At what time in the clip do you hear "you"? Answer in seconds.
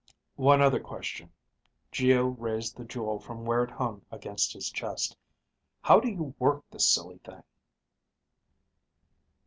6.09-6.33